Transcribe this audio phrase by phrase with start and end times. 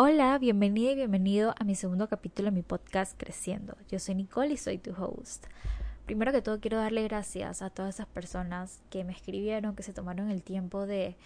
[0.00, 3.76] Hola, bienvenida y bienvenido a mi segundo capítulo de mi podcast Creciendo.
[3.90, 5.46] Yo soy Nicole y soy tu host.
[6.06, 9.92] Primero que todo quiero darle gracias a todas esas personas que me escribieron, que se
[9.92, 11.16] tomaron el tiempo de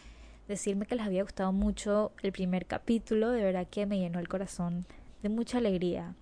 [0.49, 3.29] decirme que les había gustado mucho el primer capítulo.
[3.29, 4.87] De verdad que me llenó el corazón
[5.23, 6.15] de mucha alegría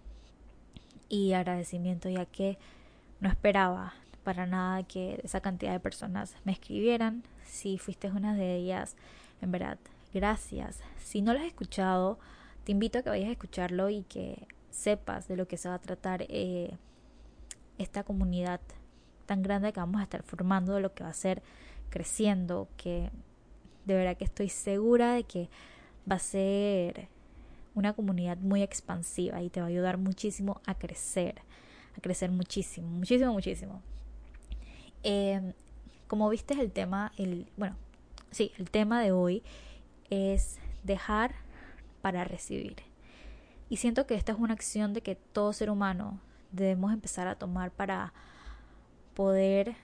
[1.09, 2.59] y agradecimiento ya que
[3.21, 3.95] no esperaba
[4.25, 7.23] para nada que esa cantidad de personas me escribieran.
[7.45, 8.97] Si fuiste una de ellas,
[9.41, 9.79] en verdad,
[10.12, 10.80] gracias.
[10.98, 12.19] Si no lo has escuchado,
[12.70, 15.80] invito a que vayas a escucharlo y que sepas de lo que se va a
[15.80, 16.77] tratar eh,
[17.78, 18.61] esta comunidad
[19.27, 21.42] tan grande que vamos a estar formando, de lo que va a ser
[21.91, 23.11] creciendo, que
[23.84, 25.48] de verdad que estoy segura de que
[26.11, 27.09] va a ser
[27.75, 31.42] una comunidad muy expansiva y te va a ayudar muchísimo a crecer,
[31.97, 33.83] a crecer muchísimo, muchísimo, muchísimo.
[35.02, 35.52] Em,
[36.06, 37.77] como viste el tema, el, bueno,
[38.30, 39.42] sí, el tema de hoy
[40.11, 41.34] es dejar
[42.01, 42.77] para recibir.
[43.69, 46.20] Y siento que esta es una acción de que todo ser humano
[46.53, 48.12] debemos empezar a tomar para
[49.15, 49.77] poder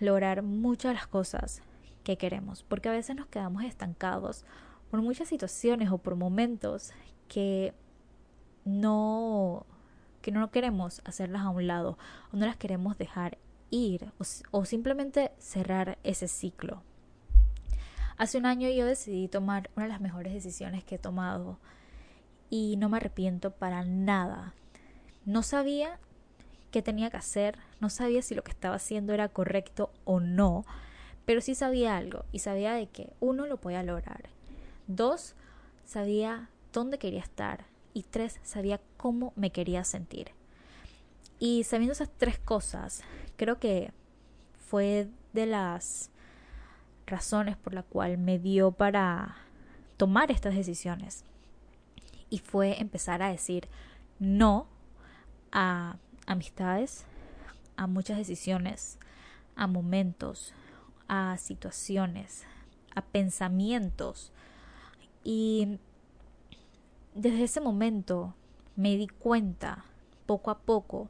[0.00, 1.62] lograr muchas de las cosas
[2.04, 2.62] que queremos.
[2.62, 4.44] Porque a veces nos quedamos estancados
[4.90, 6.92] por muchas situaciones o por momentos
[7.28, 7.74] que
[8.64, 9.66] no
[10.22, 11.98] que no queremos hacerlas a un lado
[12.32, 13.38] o no las queremos dejar
[13.70, 16.82] ir o, o simplemente cerrar ese ciclo.
[18.18, 21.58] Hace un año yo decidí tomar una de las mejores decisiones que he tomado
[22.48, 24.54] y no me arrepiento para nada.
[25.26, 25.98] No sabía
[26.70, 30.64] qué tenía que hacer, no sabía si lo que estaba haciendo era correcto o no,
[31.26, 34.30] pero sí sabía algo y sabía de que uno lo podía lograr.
[34.86, 35.34] Dos,
[35.84, 40.30] sabía dónde quería estar y tres, sabía cómo me quería sentir.
[41.38, 43.02] Y sabiendo esas tres cosas,
[43.36, 43.92] creo que
[44.58, 46.10] fue de las
[47.06, 49.36] razones por la cual me dio para
[49.96, 51.24] tomar estas decisiones.
[52.28, 53.68] Y fue empezar a decir
[54.18, 54.66] no
[55.52, 57.04] a amistades,
[57.76, 58.98] a muchas decisiones,
[59.54, 60.52] a momentos,
[61.08, 62.44] a situaciones,
[62.94, 64.32] a pensamientos.
[65.22, 65.78] Y
[67.14, 68.34] desde ese momento
[68.74, 69.84] me di cuenta
[70.26, 71.08] poco a poco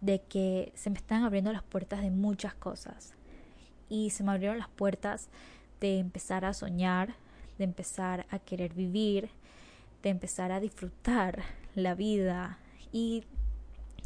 [0.00, 3.14] de que se me están abriendo las puertas de muchas cosas
[3.88, 5.28] y se me abrieron las puertas
[5.80, 7.14] de empezar a soñar,
[7.58, 9.30] de empezar a querer vivir,
[10.02, 11.42] de empezar a disfrutar
[11.74, 12.58] la vida
[12.92, 13.24] y,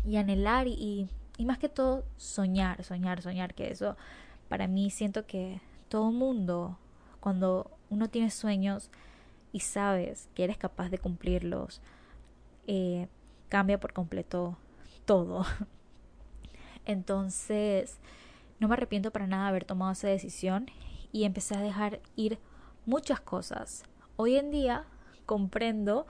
[0.06, 3.96] y anhelar y, y más que todo soñar, soñar, soñar, que eso
[4.48, 6.78] para mí siento que todo mundo,
[7.20, 8.90] cuando uno tiene sueños
[9.52, 11.80] y sabes que eres capaz de cumplirlos,
[12.66, 13.08] eh,
[13.48, 14.56] cambia por completo
[15.04, 15.44] todo.
[16.86, 17.98] Entonces,
[18.60, 20.66] no me arrepiento para nada de haber tomado esa decisión
[21.12, 22.38] y empecé a dejar ir
[22.86, 23.84] muchas cosas.
[24.16, 24.84] Hoy en día
[25.26, 26.06] comprendo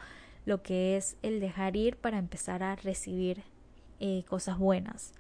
[0.47, 3.43] lo que es el dejar ir para empezar a recibir
[4.01, 5.13] eh, cosas buenas.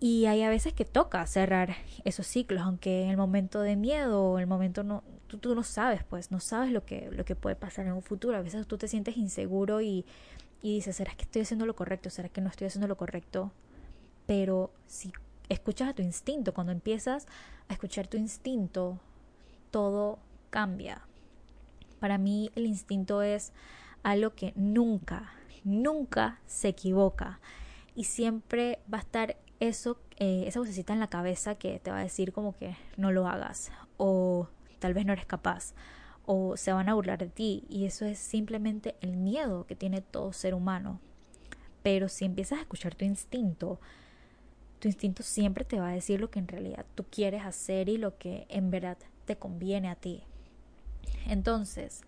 [0.00, 4.32] Y hay a veces que toca cerrar esos ciclos, aunque en el momento de miedo
[4.32, 7.54] o el momento no, tú, no sabes, pues no sabes lo que, lo que puede
[7.54, 8.36] pasar en un futuro.
[8.36, 10.04] A veces tú te sientes inseguro y,
[10.60, 12.10] y dices, ¿será que estoy haciendo lo correcto?
[12.10, 13.52] ¿Será que no estoy haciendo lo correcto?
[14.26, 15.12] Pero si
[15.48, 17.26] escuchas a tu instinto, cuando empiezas
[17.68, 18.98] a escuchar tu instinto,
[19.70, 20.18] todo
[20.50, 21.02] cambia.
[22.00, 23.52] Para mí el instinto es
[24.02, 25.32] algo que nunca,
[25.64, 27.40] nunca se equivoca
[27.94, 31.98] y siempre va a estar eso, eh, esa vocecita en la cabeza que te va
[31.98, 34.48] a decir como que no lo hagas o
[34.80, 35.74] tal vez no eres capaz
[36.26, 40.00] o se van a burlar de ti y eso es simplemente el miedo que tiene
[40.00, 41.00] todo ser humano.
[41.82, 43.80] Pero si empiezas a escuchar tu instinto,
[44.82, 47.98] tu instinto siempre te va a decir lo que en realidad tú quieres hacer y
[47.98, 50.24] lo que en verdad te conviene a ti.
[51.28, 52.00] Entonces,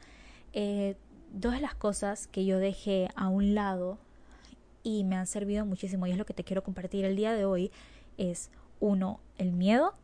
[0.53, 0.97] eh,
[1.33, 3.99] dos de las cosas que yo dejé a un lado
[4.83, 7.45] y me han servido muchísimo y es lo que te quiero compartir el día de
[7.45, 7.71] hoy
[8.19, 9.95] es uno, el miedo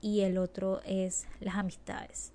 [0.00, 2.32] y el otro es las amistades.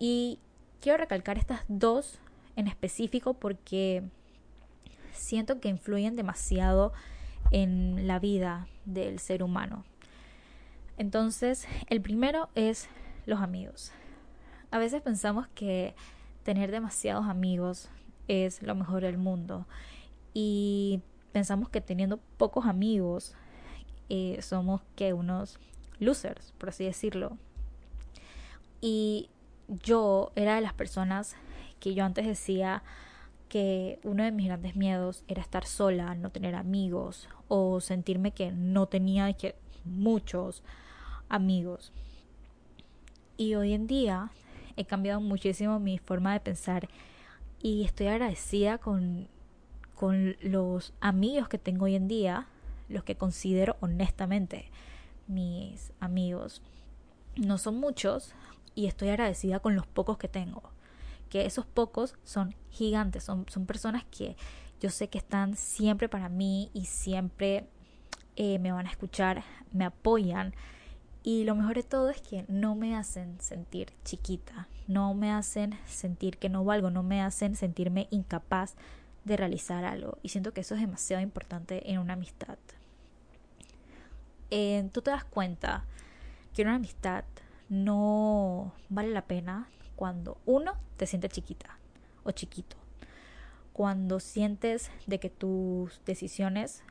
[0.00, 0.40] Y
[0.80, 2.18] quiero recalcar estas dos
[2.56, 4.02] en específico porque
[5.12, 6.92] siento que influyen demasiado
[7.52, 9.84] en la vida del ser humano.
[10.98, 12.88] Entonces, el primero es
[13.26, 13.92] los amigos.
[14.70, 15.94] A veces pensamos que
[16.42, 17.90] tener demasiados amigos
[18.26, 19.66] es lo mejor del mundo
[20.34, 21.02] y
[21.32, 23.34] pensamos que teniendo pocos amigos
[24.08, 25.58] eh, somos que unos
[25.98, 27.36] losers, por así decirlo.
[28.80, 29.30] Y
[29.68, 31.36] yo era de las personas
[31.80, 32.82] que yo antes decía
[33.52, 38.50] que uno de mis grandes miedos era estar sola, no tener amigos o sentirme que
[38.50, 39.54] no tenía que
[39.84, 40.62] muchos
[41.28, 41.92] amigos.
[43.36, 44.30] Y hoy en día
[44.78, 46.88] he cambiado muchísimo mi forma de pensar
[47.60, 49.28] y estoy agradecida con,
[49.96, 52.46] con los amigos que tengo hoy en día,
[52.88, 54.70] los que considero honestamente
[55.26, 56.62] mis amigos.
[57.36, 58.32] No son muchos
[58.74, 60.62] y estoy agradecida con los pocos que tengo.
[61.32, 64.36] Que esos pocos son gigantes, son, son personas que
[64.82, 67.66] yo sé que están siempre para mí y siempre
[68.36, 69.42] eh, me van a escuchar,
[69.72, 70.52] me apoyan.
[71.22, 75.78] Y lo mejor de todo es que no me hacen sentir chiquita, no me hacen
[75.86, 78.74] sentir que no valgo, no me hacen sentirme incapaz
[79.24, 80.18] de realizar algo.
[80.22, 82.58] Y siento que eso es demasiado importante en una amistad.
[84.50, 85.86] Eh, tú te das cuenta
[86.52, 87.24] que una amistad
[87.70, 91.78] no vale la pena cuando uno te siente chiquita
[92.24, 92.76] o chiquito.
[93.72, 96.82] Cuando sientes de que tus decisiones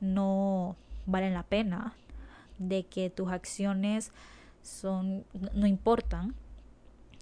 [0.00, 1.94] no valen la pena,
[2.58, 4.12] de que tus acciones
[4.62, 5.24] son
[5.54, 6.34] no importan,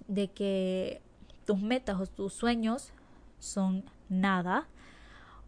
[0.08, 1.02] de que
[1.44, 2.92] tus metas o tus sueños
[3.38, 4.68] son nada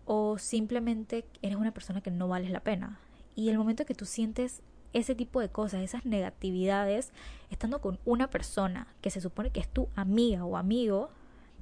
[0.04, 2.98] o simplemente eres una persona que no vales la pena.
[3.34, 4.62] Y el momento que tú sientes
[4.94, 7.12] ese tipo de cosas, esas negatividades,
[7.50, 11.11] estando con una persona que se supone que es tu amiga o amigo,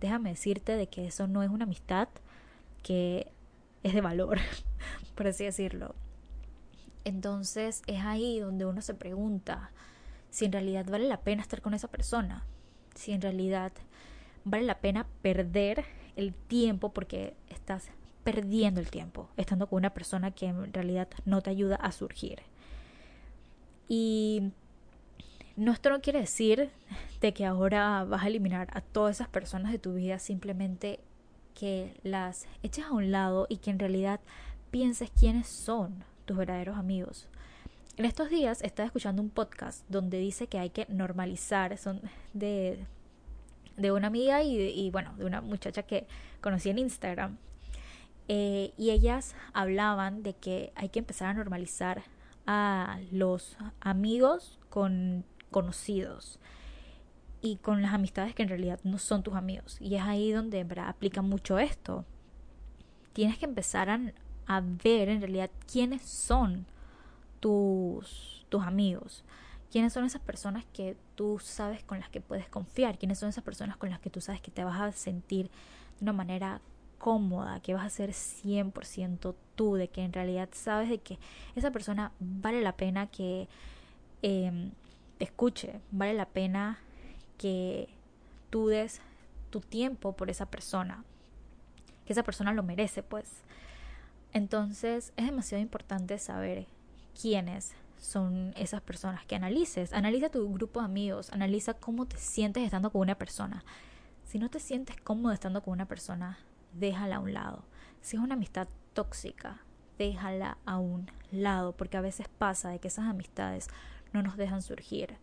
[0.00, 2.08] déjame decirte de que eso no es una amistad
[2.82, 3.32] que
[3.82, 4.38] es de valor,
[5.16, 5.94] por así decirlo.
[7.04, 9.70] Entonces es ahí donde uno se pregunta
[10.30, 12.44] si en realidad vale la pena estar con esa persona,
[12.94, 13.72] si en realidad
[14.44, 15.84] vale la pena perder
[16.16, 17.90] el tiempo porque estás
[18.24, 22.42] perdiendo el tiempo estando con una persona que en realidad no te ayuda a surgir.
[23.94, 24.52] Y
[25.54, 26.70] no, esto no quiere decir
[27.20, 30.98] de que ahora vas a eliminar a todas esas personas de tu vida, simplemente
[31.54, 34.20] que las eches a un lado y que en realidad
[34.70, 37.28] pienses quiénes son tus verdaderos amigos.
[37.98, 42.00] En estos días estaba escuchando un podcast donde dice que hay que normalizar, son
[42.32, 42.86] de,
[43.76, 46.06] de una amiga y, y bueno, de una muchacha que
[46.40, 47.36] conocí en Instagram,
[48.28, 52.02] eh, y ellas hablaban de que hay que empezar a normalizar
[52.46, 56.38] a los amigos con conocidos
[57.40, 59.76] y con las amistades que en realidad no son tus amigos.
[59.80, 62.04] Y es ahí donde aplica mucho esto.
[63.12, 64.00] Tienes que empezar a,
[64.46, 66.66] a ver en realidad quiénes son
[67.40, 69.24] tus, tus amigos.
[69.70, 72.98] ¿Quiénes son esas personas que tú sabes con las que puedes confiar?
[72.98, 75.50] ¿Quiénes son esas personas con las que tú sabes que te vas a sentir
[75.98, 76.60] de una manera
[77.02, 81.18] cómoda, que vas a ser 100% tú, de que en realidad sabes de que
[81.56, 83.48] esa persona vale la pena que
[84.22, 84.70] em,
[85.18, 86.78] te escuche, vale la pena
[87.38, 87.88] que
[88.50, 89.00] tú des
[89.50, 91.02] tu tiempo por esa persona,
[92.06, 93.42] que esa persona lo merece, pues.
[94.32, 96.68] Entonces es demasiado importante saber
[97.20, 99.92] quiénes son esas personas que analices.
[99.92, 103.64] Analiza tu grupo de amigos, analiza cómo te sientes estando con una persona.
[104.24, 106.38] Si no te sientes cómodo estando con una persona,
[106.72, 107.64] déjala a un lado.
[108.00, 109.60] Si es una amistad tóxica,
[109.98, 113.68] déjala a un lado, porque a veces pasa de que esas amistades
[114.12, 115.16] no nos dejan surgir,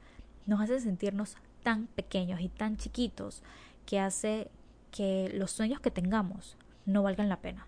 [0.46, 3.44] nos hacen sentirnos tan pequeños y tan chiquitos
[3.86, 4.50] que hace
[4.92, 7.68] que los sueños que tengamos no valgan la pena.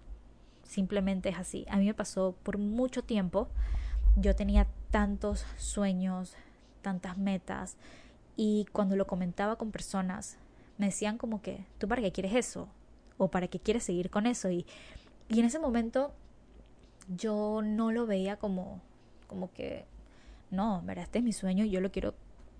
[0.64, 1.66] Simplemente es así.
[1.70, 3.50] A mí me pasó por mucho tiempo,
[4.16, 6.36] yo tenía tantos sueños,
[6.82, 7.78] tantas metas,
[8.36, 10.38] y cuando lo comentaba con personas,
[10.78, 12.70] me decían como que, ¿tú para qué quieres eso?
[13.18, 14.50] O para qué quieres seguir con eso.
[14.50, 14.66] Y,
[15.30, 16.14] y en ese momento
[17.08, 18.82] yo no lo veía como,
[19.28, 19.86] como que,
[20.50, 22.14] no, en verdad, este es mi sueño y yo lo quiero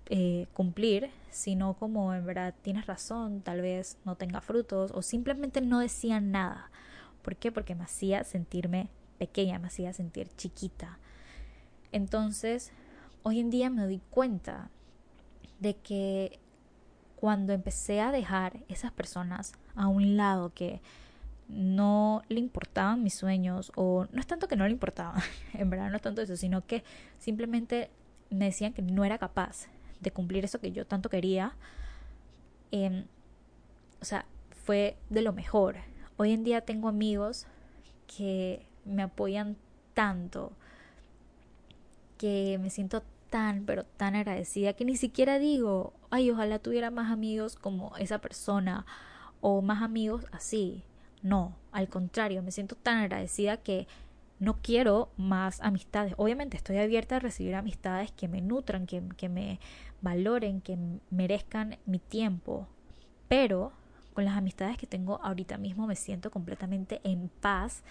[0.06, 5.60] eh, cumplir, sino como en verdad tienes razón, tal vez no tenga frutos o simplemente
[5.60, 6.70] no decía nada.
[7.22, 7.52] ¿Por qué?
[7.52, 10.98] Porque me hacía sentirme pequeña, me hacía sentir chiquita.
[11.92, 12.72] Entonces,
[13.22, 14.70] hoy en día me doy cuenta
[15.60, 16.40] de que
[17.16, 20.80] cuando empecé a dejar esas personas a un lado que
[21.48, 25.22] no le importaban mis sueños o no es tanto que no le importaban,
[25.54, 26.82] en verdad no es tanto eso, sino que
[27.18, 27.90] simplemente
[28.30, 29.66] me decían que no era capaz
[30.00, 31.54] de cumplir eso que yo tanto quería.
[32.70, 33.04] Em,
[34.00, 34.24] o sea,
[34.64, 35.76] fue de lo mejor.
[36.16, 37.46] Hoy en día tengo amigos
[38.06, 39.56] que me apoyan
[39.94, 40.52] tanto
[42.18, 47.10] que me siento tan, pero tan agradecida que ni siquiera digo, ay, ojalá tuviera más
[47.10, 48.86] amigos como esa persona
[49.42, 50.82] o más amigos así.
[51.20, 53.86] No, al contrario, me siento tan agradecida que
[54.38, 56.14] no quiero más amistades.
[56.16, 59.60] Obviamente estoy abierta a recibir amistades que me nutran, que, que me
[60.00, 60.78] valoren, que
[61.10, 62.66] merezcan mi tiempo.
[63.28, 63.72] Pero
[64.14, 67.82] con las amistades que tengo ahorita mismo me siento completamente en paz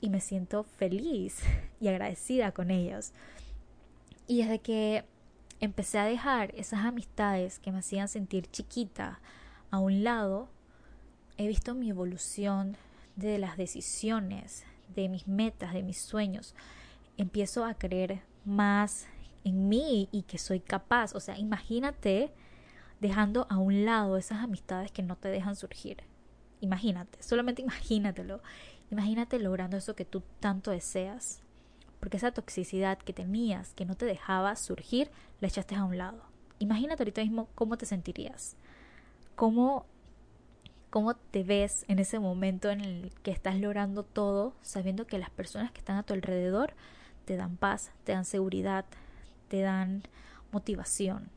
[0.00, 1.40] y me siento feliz
[1.80, 3.12] y agradecida con ellos.
[4.26, 5.04] Y desde que
[5.60, 9.20] empecé a dejar esas amistades que me hacían sentir chiquita
[9.70, 10.48] a un lado,
[11.38, 12.76] he visto mi evolución
[13.16, 14.64] de las decisiones,
[14.94, 16.54] de mis metas, de mis sueños.
[17.16, 19.06] Empiezo a creer más
[19.44, 21.14] en mí y que soy capaz.
[21.14, 22.32] O sea, imagínate
[23.00, 25.98] dejando a un lado esas amistades que no te dejan surgir.
[26.60, 28.40] Imagínate, solamente imagínatelo.
[28.90, 31.42] Imagínate logrando eso que tú tanto deseas.
[32.00, 36.22] Porque esa toxicidad que tenías, que no te dejaba surgir, la echaste a un lado.
[36.58, 38.56] Imagínate ahorita mismo cómo te sentirías.
[39.34, 39.86] Cómo,
[40.96, 45.28] cómo te ves en ese momento en el que estás logrando todo, sabiendo que las
[45.28, 46.72] personas que están a tu alrededor
[47.26, 48.86] te dan paz, te dan seguridad,
[49.48, 50.04] te dan
[50.52, 51.28] motivación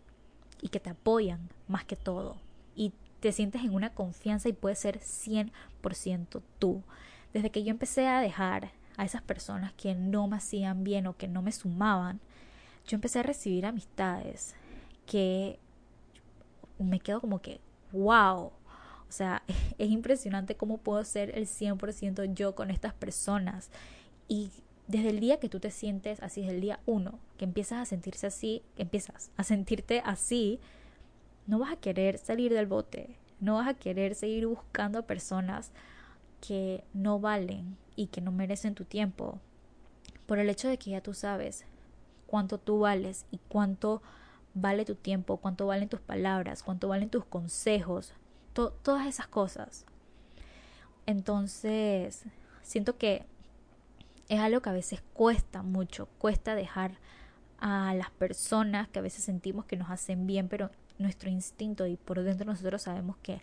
[0.62, 2.38] y que te apoyan más que todo.
[2.74, 6.82] Y te sientes en una confianza y puedes ser 100% tú.
[7.34, 11.18] Desde que yo empecé a dejar a esas personas que no me hacían bien o
[11.18, 12.22] que no me sumaban,
[12.88, 14.56] yo empecé a recibir amistades
[15.06, 15.60] que
[16.78, 17.60] me quedo como que,
[17.92, 18.54] wow.
[19.10, 19.44] O sea,
[19.78, 23.70] es impresionante cómo puedo ser el 100% yo con estas personas.
[24.28, 24.52] Y
[24.88, 27.86] desde el día que tú te sientes así, desde el día uno, que empiezas a
[27.86, 30.60] sentirse así, que empiezas a sentirte así,
[31.48, 35.72] no vas a querer salir del bote, no vas a querer seguir buscando personas
[36.42, 39.40] que no valen y que no merecen tu tiempo,
[40.26, 41.66] por el hecho de que ya tú sabes
[42.28, 44.02] cuánto tú vales y cuánto
[44.54, 48.14] vale tu tiempo, cuánto valen tus palabras, cuánto valen tus consejos,
[48.68, 49.86] todas esas cosas.
[51.06, 52.24] Entonces,
[52.62, 53.26] siento que
[54.28, 57.00] es algo que a veces cuesta mucho, cuesta dejar
[57.60, 61.98] a las personas que a veces sentimos que nos hacen bien, pero nuestro instinto y
[61.98, 63.42] por dentro nosotros sabemos que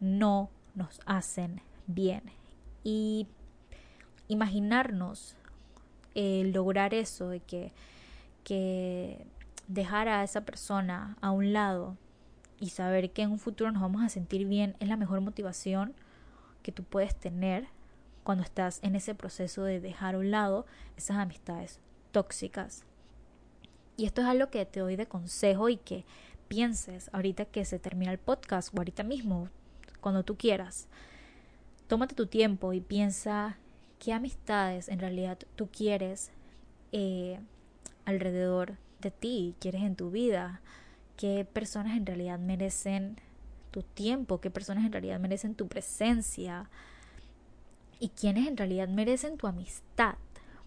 [0.00, 2.22] no nos hacen bien.
[2.82, 3.28] Y
[4.28, 5.36] imaginarnos
[6.14, 7.72] eh, lograr eso de que,
[8.42, 9.24] que
[9.68, 11.96] dejar a esa persona a un lado
[12.60, 15.94] y saber que en un futuro nos vamos a sentir bien es la mejor motivación
[16.62, 17.66] que tú puedes tener
[18.22, 21.78] cuando estás en ese proceso de dejar a un lado esas amistades
[22.10, 22.84] tóxicas.
[23.96, 26.04] Y esto es algo que te doy de consejo y que
[26.48, 29.48] pienses ahorita que se termina el podcast o ahorita mismo,
[30.00, 30.88] cuando tú quieras.
[31.86, 33.58] Tómate tu tiempo y piensa
[33.98, 36.30] qué amistades en realidad tú quieres
[36.92, 37.38] eh,
[38.04, 40.60] alrededor de ti, quieres en tu vida,
[41.16, 43.16] qué personas en realidad merecen
[43.70, 46.68] tu tiempo, qué personas en realidad merecen tu presencia,
[48.04, 50.16] y quienes en realidad merecen tu amistad.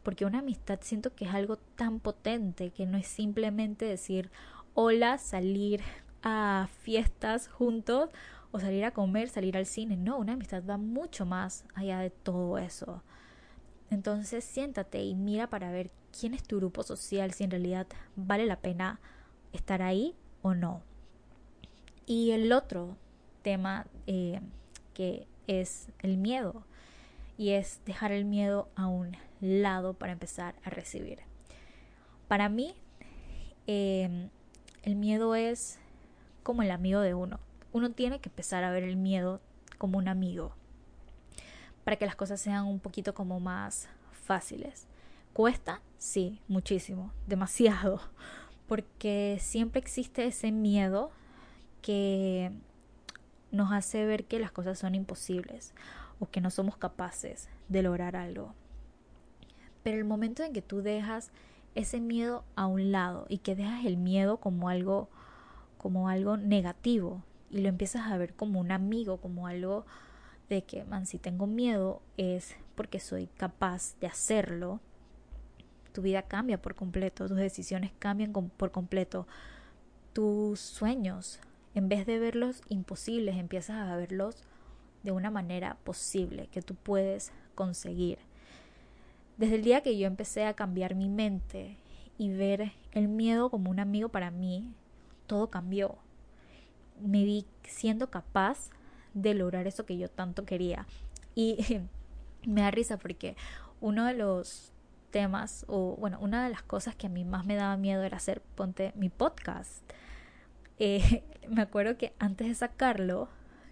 [0.04, 4.32] Porque una amistad siento que es algo tan potente que no es simplemente decir
[4.74, 5.82] hola, salir
[6.24, 8.10] a fiestas juntos
[8.52, 9.98] o salir a comer, salir al cine.
[9.98, 13.04] No, una amistad va mucho más allá de todo eso.
[13.90, 18.46] Entonces siéntate y mira para ver quién es tu grupo social, si en realidad vale
[18.46, 19.00] la pena
[19.54, 20.16] estar ahí
[20.48, 20.82] o no.
[22.06, 22.96] Y el otro
[23.42, 24.40] tema eh,
[24.94, 26.64] que es el miedo
[27.38, 31.20] y es dejar el miedo a un lado para empezar a recibir.
[32.28, 32.74] Para mí,
[33.68, 34.30] em,
[34.84, 35.80] el miedo es
[36.44, 37.40] como el amigo de uno.
[37.74, 39.42] Uno tiene que empezar a ver el miedo
[39.78, 40.56] como un amigo
[41.84, 44.88] para que las cosas sean un poquito como más fáciles.
[45.34, 45.82] ¿Cuesta?
[45.98, 48.02] Sí, muchísimo, demasiado,
[48.68, 51.12] porque siempre existe ese miedo
[51.82, 52.52] que
[53.52, 55.74] nos hace ver que las cosas son imposibles
[56.20, 58.54] o que no somos capaces de lograr algo.
[59.84, 61.32] Pero el momento en que tú dejas
[61.76, 65.10] ese miedo a un lado y que dejas el miedo como algo
[65.78, 69.86] como algo negativo y lo empiezas a ver como un amigo, como algo
[70.50, 74.80] de que, man, si tengo miedo es porque soy capaz de hacerlo,
[75.92, 79.28] tu vida cambia por completo, tus decisiones cambian por completo,
[80.14, 81.40] tus sueños,
[81.76, 84.44] en vez de verlos imposibles, empiezas a verlos
[85.04, 88.18] de una manera posible que tú puedes conseguir.
[89.38, 91.78] Desde el día que yo empecé a cambiar mi mente
[92.18, 94.66] y ver el miedo como un amigo para mí,
[95.28, 95.96] todo cambió.
[97.00, 98.72] Me vi siendo capaz
[99.14, 100.88] de lograr eso que yo tanto quería.
[101.36, 101.82] Y
[102.46, 103.36] me da risa porque
[103.82, 104.74] uno de los
[105.12, 108.18] temas, o bueno, una de las cosas que a mí más me daba miedo era
[108.18, 109.84] hacer, ponte, mi podcast.
[110.80, 113.30] Eh, me acuerdo que antes de sacarlo,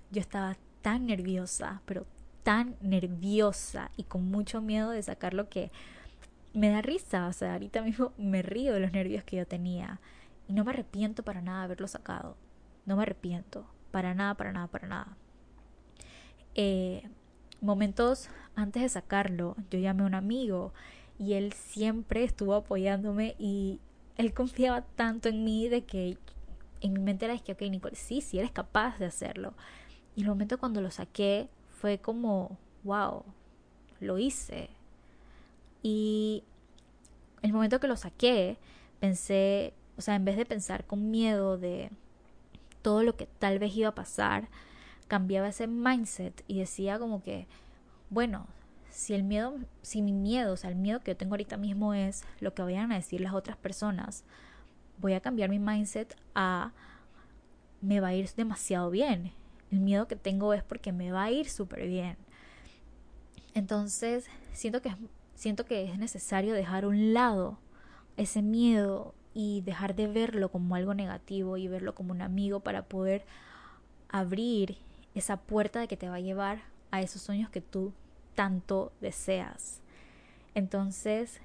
[0.10, 2.08] yo estaba tan nerviosa, pero
[2.42, 5.72] tan nerviosa y con mucho miedo de sacar lo que
[6.54, 7.28] me da risa.
[7.28, 10.00] O sea, ahorita mismo me río de los nervios que yo tenía.
[10.48, 12.38] Y no me arrepiento para nada de haberlo sacado.
[12.86, 13.68] No me arrepiento.
[13.92, 15.18] Para nada, para nada, para nada.
[16.54, 17.10] Eh,
[17.62, 20.74] momentos antes de sacarlo, yo llamé a un amigo
[21.18, 23.80] y él siempre estuvo apoyándome y
[24.18, 26.18] él confiaba tanto en mí de que
[26.82, 29.54] en mi mente era que, ok, Nicole, sí, sí eres capaz de hacerlo.
[30.16, 33.24] Y el momento cuando lo saqué fue como, wow,
[34.00, 34.70] lo hice.
[35.84, 36.44] Y
[37.42, 38.58] el momento que lo saqué,
[39.00, 41.92] pensé, o sea, en vez de pensar con miedo de
[42.82, 44.48] todo lo que tal vez iba a pasar,
[45.08, 47.48] cambiaba ese mindset y decía como que,
[48.10, 48.48] bueno,
[48.96, 51.94] si el miedo, si mi miedo, o sea, el miedo que yo tengo ahorita mismo
[51.94, 54.24] es lo que vayan a decir las otras personas,
[55.00, 56.72] voy a cambiar mi mindset a
[57.82, 59.34] me va a ir demasiado bien.
[59.70, 62.16] El miedo que tengo es porque me va a ir súper bien.
[63.54, 64.96] Entonces, siento que,
[65.36, 67.60] siento que es necesario dejar a un lado
[68.16, 72.84] ese miedo y dejar de verlo como algo negativo y verlo como un amigo para
[72.84, 73.26] poder
[74.08, 74.78] abrir
[75.16, 76.62] esa puerta de que te va a llevar
[76.92, 77.92] a esos sueños que tú
[78.36, 79.82] tanto deseas.
[80.54, 81.42] Entonces,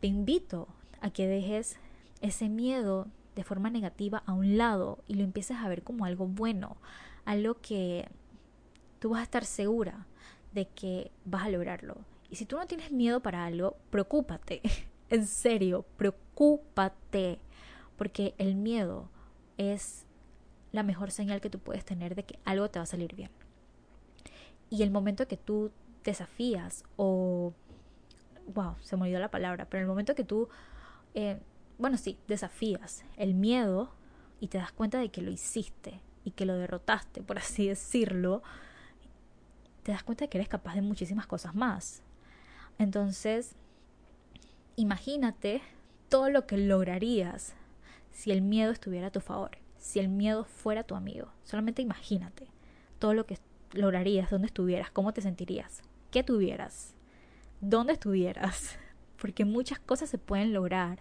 [0.00, 0.68] te invito
[1.00, 1.76] a que dejes
[2.20, 6.26] ese miedo de forma negativa a un lado y lo empieces a ver como algo
[6.26, 6.76] bueno,
[7.24, 8.08] algo que
[8.98, 10.06] tú vas a estar segura
[10.52, 11.96] de que vas a lograrlo.
[12.30, 14.60] Y si tú no tienes miedo para algo, preocúpate.
[15.10, 17.38] en serio, preocúpate.
[17.96, 19.08] Porque el miedo
[19.58, 20.06] es
[20.72, 23.30] la mejor señal que tú puedes tener de que algo te va a salir bien.
[24.70, 25.70] Y el momento que tú
[26.04, 27.52] desafías o...
[28.54, 30.48] Wow, se me olvidó la palabra, pero el momento que tú...
[31.14, 31.38] Eh,
[31.78, 33.90] bueno, sí, desafías el miedo
[34.40, 38.42] y te das cuenta de que lo hiciste y que lo derrotaste, por así decirlo,
[39.82, 42.02] te das cuenta de que eres capaz de muchísimas cosas más.
[42.78, 43.54] Entonces,
[44.76, 45.62] imagínate
[46.08, 47.54] todo lo que lograrías
[48.10, 51.32] si el miedo estuviera a tu favor, si el miedo fuera tu amigo.
[51.44, 52.48] Solamente imagínate
[52.98, 53.38] todo lo que
[53.72, 55.82] lograrías, dónde estuvieras, cómo te sentirías,
[56.12, 56.94] qué tuvieras,
[57.60, 58.76] dónde estuvieras.
[59.20, 60.98] Porque muchas cosas se pueden lograr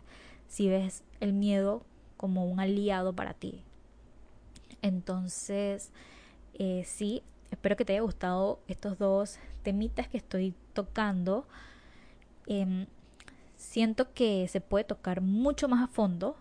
[0.47, 1.83] si ves el miedo
[2.17, 3.63] como un aliado para ti.
[4.81, 5.91] Entonces,
[6.53, 11.47] eh, sí, espero que te haya gustado estos dos temitas que estoy tocando.
[12.47, 12.85] Em,
[13.55, 16.35] siento que se puede tocar mucho más a fondo,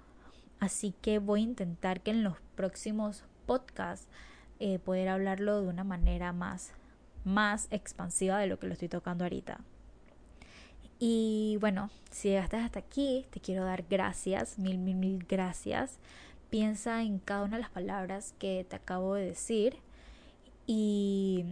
[0.59, 4.09] así que voy a intentar que en los próximos podcasts
[4.59, 6.73] eh, poder hablarlo de una manera más,
[7.25, 9.61] más expansiva de lo que lo estoy tocando ahorita.
[10.99, 15.99] Y bueno, si llegaste hasta aquí, te quiero dar gracias, mil, mil, mil gracias.
[16.51, 19.77] Piensa en cada una de las palabras que te acabo de decir
[20.67, 21.45] y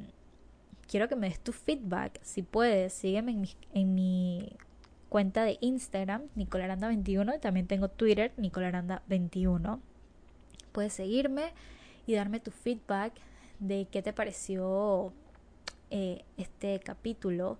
[0.86, 2.20] quiero que me des tu feedback.
[2.22, 4.52] Si puedes, sígueme en mi, en mi
[5.08, 9.80] cuenta de Instagram, Nicolaranda21, y también tengo Twitter, Nicolaranda21.
[10.72, 11.52] Puedes seguirme
[12.06, 13.12] y darme tu feedback
[13.60, 15.12] de qué te pareció
[15.90, 17.58] eh, este capítulo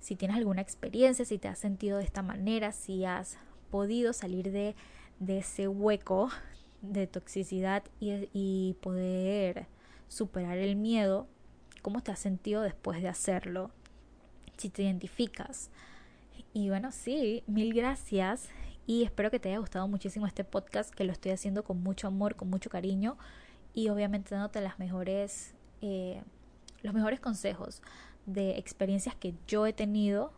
[0.00, 3.38] si tienes alguna experiencia, si te has sentido de esta manera, si has
[3.70, 4.74] podido salir de,
[5.18, 6.30] de ese hueco
[6.82, 9.66] de toxicidad y, y poder
[10.08, 11.26] superar el miedo,
[11.82, 13.70] cómo te has sentido después de hacerlo,
[14.56, 15.70] si te identificas.
[16.52, 18.48] Y bueno, sí, mil gracias
[18.86, 22.06] y espero que te haya gustado muchísimo este podcast que lo estoy haciendo con mucho
[22.06, 23.18] amor, con mucho cariño
[23.74, 26.22] y obviamente dándote las mejores, eh,
[26.82, 27.82] los mejores consejos
[28.26, 30.32] de experiencias que yo he tenido,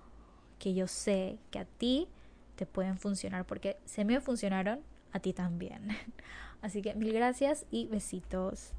[0.58, 2.08] que yo sé que a ti
[2.56, 4.80] te pueden funcionar, porque si me funcionaron,
[5.12, 5.88] a ti también.
[6.62, 8.72] Así que mil gracias y besitos.